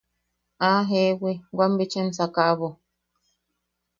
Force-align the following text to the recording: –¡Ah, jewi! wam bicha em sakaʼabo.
–¡Ah, 0.67 0.83
jewi! 0.89 1.33
wam 1.57 1.71
bicha 1.77 1.99
em 2.03 2.09
sakaʼabo. 2.17 2.67